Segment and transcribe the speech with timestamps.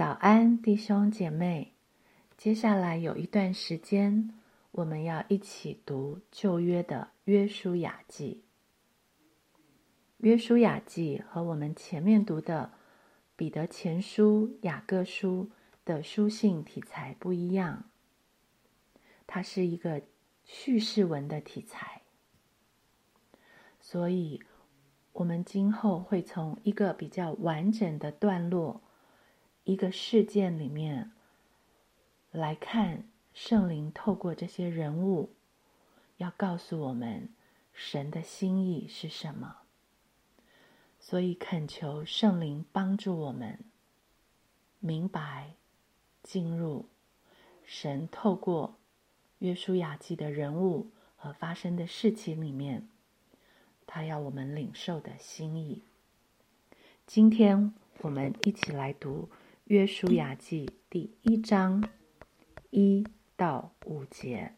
[0.00, 1.74] 早安，弟兄姐妹。
[2.38, 4.32] 接下来有一段时间，
[4.70, 8.42] 我们要一起读旧约的约书亚记。
[10.16, 12.72] 约书亚记和我们前面读的
[13.36, 15.50] 彼得前书、雅各书
[15.84, 17.84] 的书信题材不一样，
[19.26, 20.00] 它是一个
[20.44, 22.00] 叙事文的题材，
[23.78, 24.42] 所以
[25.12, 28.80] 我们今后会从一个比较完整的段落。
[29.70, 31.12] 一个事件里面
[32.32, 35.30] 来看，圣灵透过这些人物，
[36.16, 37.28] 要告诉我们
[37.72, 39.58] 神的心意是什么。
[40.98, 43.60] 所以恳求圣灵帮助我们
[44.80, 45.54] 明白
[46.24, 46.86] 进入
[47.64, 48.74] 神透过
[49.38, 52.88] 约书亚记的人物和发生的事情里面，
[53.86, 55.84] 他要我们领受的心意。
[57.06, 59.28] 今天我们一起来读。
[59.70, 61.88] 约书亚记第一章
[62.70, 64.56] 一到五节：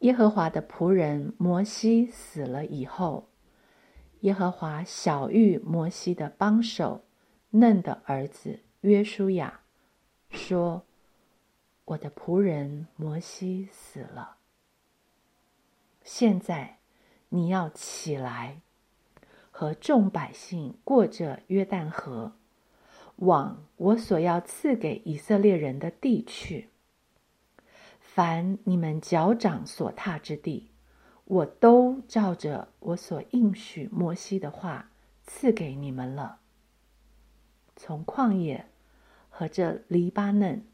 [0.00, 3.28] 耶和华的仆人摩西死了以后，
[4.22, 7.04] 耶和华小谕摩西的帮手
[7.50, 9.60] 嫩的儿子约书亚
[10.28, 10.84] 说
[11.86, 14.38] ：“我的仆人摩西死了，
[16.02, 16.78] 现在
[17.28, 18.62] 你要起来，
[19.52, 22.32] 和众百姓过着约旦河。”
[23.20, 26.70] 往我所要赐给以色列人的地去，
[28.00, 30.70] 凡你们脚掌所踏之地，
[31.24, 34.90] 我都照着我所应许摩西的话
[35.22, 36.38] 赐给你们了。
[37.76, 38.66] 从旷野
[39.28, 40.64] 和这黎巴嫩，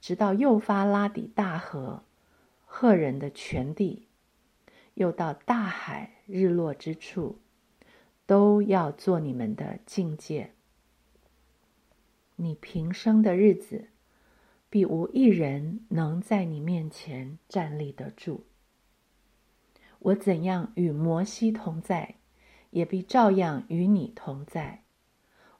[0.00, 2.02] 直到幼发拉底大河，
[2.66, 4.08] 赫人的全地，
[4.94, 7.38] 又到大海日落之处，
[8.26, 10.52] 都要做你们的境界。
[12.42, 13.90] 你平生的日子，
[14.70, 18.46] 必无一人能在你面前站立得住。
[19.98, 22.14] 我怎样与摩西同在，
[22.70, 24.84] 也必照样与你同在。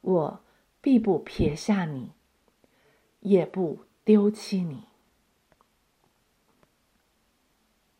[0.01, 0.43] 我
[0.81, 2.13] 必不撇下你，
[3.21, 4.85] 也不丢弃你。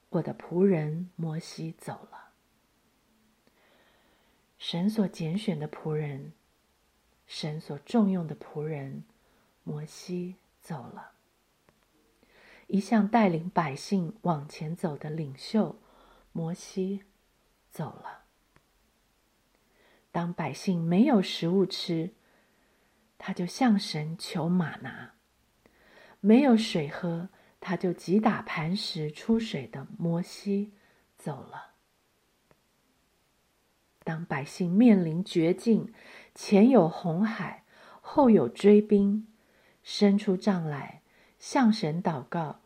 [0.09, 2.31] 我的仆人摩西走了，
[4.57, 6.33] 神所拣选的仆人。
[7.33, 9.05] 神所重用的仆人
[9.63, 11.13] 摩西走了，
[12.67, 15.79] 一向带领百姓往前走的领袖
[16.33, 17.05] 摩西
[17.71, 18.25] 走了。
[20.11, 22.15] 当百姓没有食物吃，
[23.17, 25.13] 他就向神求马拿；
[26.19, 27.29] 没有水喝，
[27.61, 30.73] 他就击打磐石出水的摩西
[31.17, 31.69] 走了。
[34.03, 35.93] 当百姓面临绝境，
[36.35, 37.65] 前有红海，
[38.01, 39.27] 后有追兵，
[39.83, 41.03] 伸出杖来
[41.39, 42.61] 向神祷告，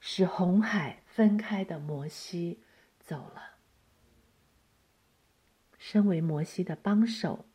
[0.00, 2.60] 使红海分开的摩西
[2.98, 3.56] 走了。
[5.78, 7.46] 身为摩西的帮手，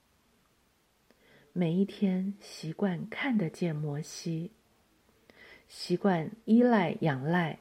[1.53, 4.51] 每一天习惯看得见摩西，
[5.67, 7.59] 习惯依赖仰赖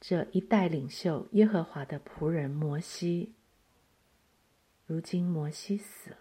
[0.00, 3.34] 这一代领袖耶和华的仆人摩西。
[4.86, 6.19] 如今摩西死了。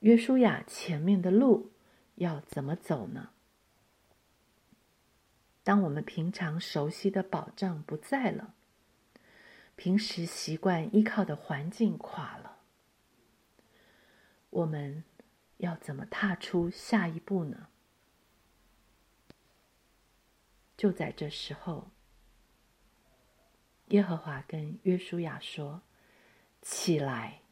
[0.00, 1.72] 约书亚前面的路
[2.14, 3.30] 要怎么走呢？
[5.64, 8.54] 当我们平常熟悉的保障不在了，
[9.76, 12.58] 平时习惯依靠的环境垮了，
[14.50, 15.04] 我们
[15.58, 17.68] 要怎么踏出下一步呢？
[20.76, 21.90] 就在这时候，
[23.88, 25.82] 耶和华跟约书亚说
[26.62, 27.42] ：“起来。”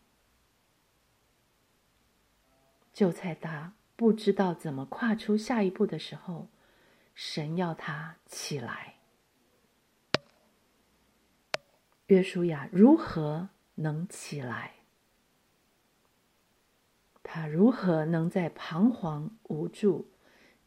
[2.96, 6.48] 就在他不知道怎么跨出下一步的时候，
[7.14, 8.94] 神要他起来。
[12.06, 14.76] 约书亚如何能起来？
[17.22, 20.08] 他如何能在彷徨无助、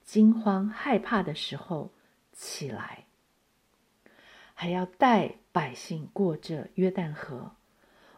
[0.03, 1.91] 惊慌害怕的时候
[2.31, 3.07] 起来？
[4.53, 7.55] 还要带百姓过这约旦河，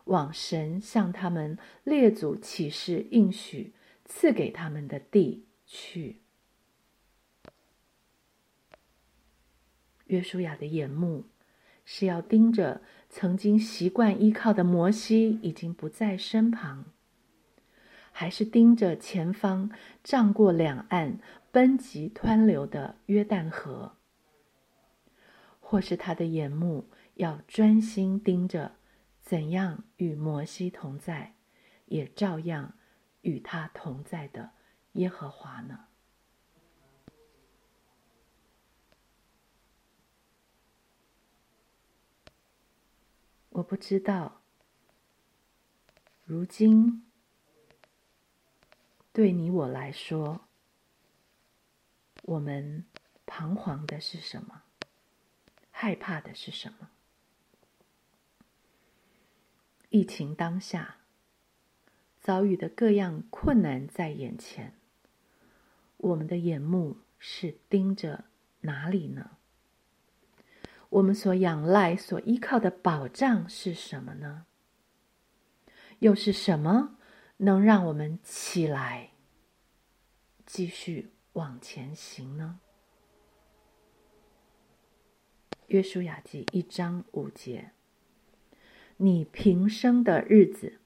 [0.03, 3.74] 往神向他们列祖起誓应许。
[4.13, 6.18] 赐给他们的地去。
[10.08, 11.24] 约书亚的眼目
[11.86, 16.86] 是要盯着曾经习惯依靠的摩西已经不在身旁，
[18.12, 19.72] 还是盯着前方
[20.04, 21.19] 涨过两岸、
[21.50, 23.96] 奔急湍流的约旦河？
[25.62, 28.74] 或是他的眼目要专心盯着
[29.22, 31.36] 怎样与摩西同在，
[31.86, 32.74] 也照样。
[33.21, 34.51] 与他同在的
[34.94, 35.88] 耶和华呢？
[43.50, 44.41] 我不知道，
[46.23, 47.06] 如今
[49.12, 50.47] 对你我来说，
[52.24, 52.85] 我们
[53.25, 54.63] 彷徨的是什么？
[55.69, 56.89] 害怕的是什么？
[59.89, 61.00] 疫情当下，
[62.21, 64.73] 遭遇的各样困难在眼前，
[65.97, 68.25] 我们的眼目是盯着
[68.62, 69.31] 哪里呢？
[70.89, 74.45] 我们所仰赖、所依靠的保障是什么呢？
[76.00, 76.97] 又是什么
[77.38, 79.12] 能让我们起来，
[80.45, 82.59] 继续往前行呢？
[85.67, 87.71] 约书亚记一章五节。
[88.97, 90.81] 你平生的日子，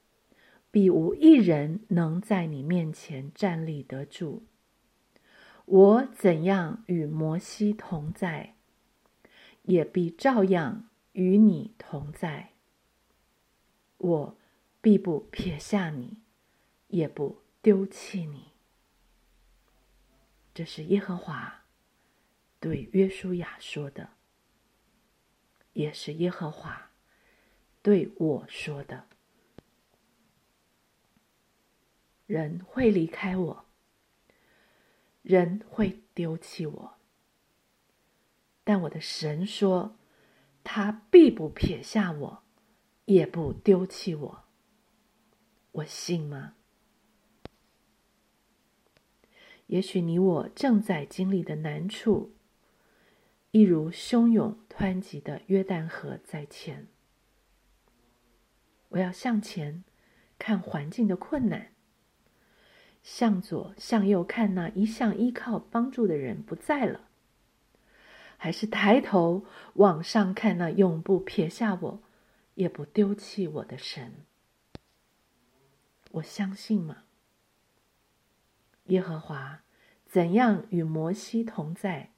[0.76, 4.44] 必无一人能在你面前站立得住。
[5.64, 8.56] 我怎样与摩西同在，
[9.62, 12.50] 也必照样与你同在。
[13.96, 14.36] 我
[14.82, 16.18] 必不撇下你，
[16.88, 18.52] 也不丢弃你。
[20.52, 21.64] 这是耶和华
[22.60, 24.10] 对约书亚说的，
[25.72, 26.90] 也是耶和华。
[27.80, 29.06] 对我说的
[32.26, 33.66] ：“人会离开我，
[35.22, 36.96] 人会丢弃我，
[38.64, 39.96] 但我的神说，
[40.64, 42.42] 他必不撇下我，
[43.04, 44.44] 也不丢弃我。
[45.70, 46.54] 我信吗？
[49.68, 52.34] 也许你我正在经历的难处，
[53.50, 56.88] 一如汹涌湍急的约旦河在前。”
[58.90, 59.84] 我要向前
[60.38, 61.74] 看环境的困难，
[63.06, 67.02] 向左向右看那一向依靠帮助的人不在了，
[68.36, 69.44] 还是抬头
[69.74, 72.02] 往上看那永不撇下我、
[72.56, 74.24] 也不丢弃我的神？
[76.10, 77.04] 我相信吗？
[78.86, 79.62] 耶和华
[80.04, 82.10] 怎样与摩西同在，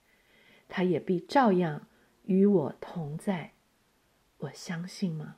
[0.70, 1.87] 他也必照样
[2.25, 3.52] 与我同在。
[4.38, 5.37] 我相信吗？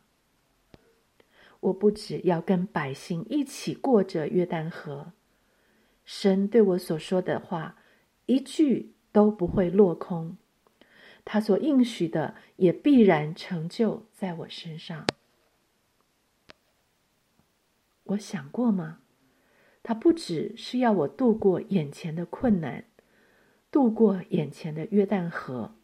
[1.59, 5.13] 我不只要跟百姓一起过着约旦河，
[6.13, 7.77] 神对我所说的话
[8.27, 10.37] 一句都不会落空，
[11.25, 15.07] 他所应许的也必然成就在我身上。
[18.03, 18.99] 我想过吗？
[19.85, 22.87] 他不只是要我度过眼前的困难，
[23.71, 25.77] 度过眼前的约旦河，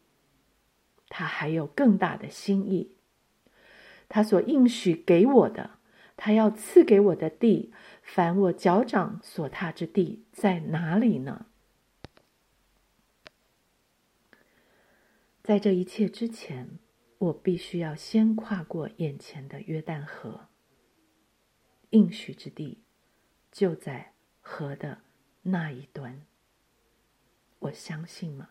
[1.07, 2.91] 他还有更大的心意。
[4.09, 5.71] 他所应许给我的，
[6.17, 7.71] 他要赐给我的地，
[8.07, 11.45] 凡我脚掌所踏之地，在哪里呢？
[15.43, 16.79] 在这一切之前，
[17.17, 20.47] 我必须要先跨过眼前的约旦河。
[21.89, 22.81] 应许之地
[23.51, 25.01] 就在河的
[25.43, 26.25] 那一端。
[27.59, 28.49] 我相信吗？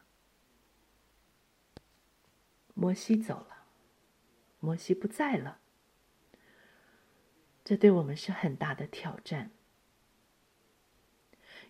[2.74, 3.64] 摩西走了。
[4.60, 5.60] 摩西不在了，
[7.66, 9.50] 这对我们是很大的挑战。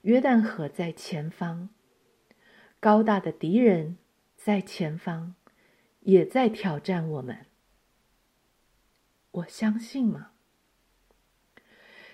[0.03, 1.71] 约旦河在前方，
[2.79, 3.97] 高大的敌人
[4.37, 5.35] 在前方，
[6.01, 7.47] 也在挑战我们。
[9.31, 10.33] 我相信吗？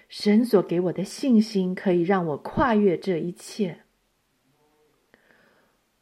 [0.08, 3.80] 神所给我的信心可以让我跨越这一切。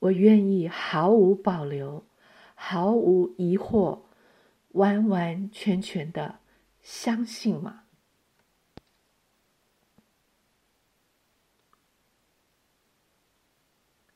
[0.00, 2.04] 我愿意毫无保留，
[2.54, 4.00] 毫无疑惑。
[4.72, 6.39] 完完全全的
[6.92, 7.85] 相信吗？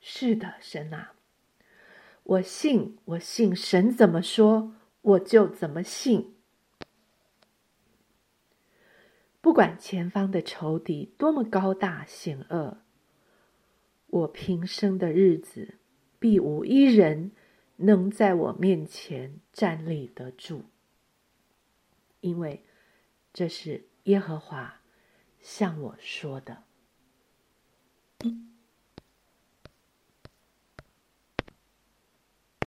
[0.00, 1.12] 是的，神啊，
[2.24, 6.34] 我信，我信神怎么说，我就怎么信。
[9.40, 12.78] 不管前方的仇敌多么高大险恶，
[14.08, 15.78] 我平生的日子
[16.18, 17.30] 必无一人。
[17.76, 20.64] 能在我面前站立得住，
[22.24, 22.64] 因为
[23.34, 24.80] 这是耶和华
[25.42, 26.63] 向我说的。